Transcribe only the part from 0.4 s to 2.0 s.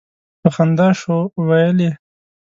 په خندا شو ویل یې.